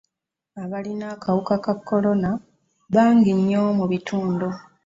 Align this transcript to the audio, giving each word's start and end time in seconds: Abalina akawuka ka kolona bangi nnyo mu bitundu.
Abalina 0.63 1.05
akawuka 1.15 1.55
ka 1.63 1.73
kolona 1.87 2.29
bangi 2.93 3.31
nnyo 3.37 3.63
mu 3.77 3.85
bitundu. 3.91 4.47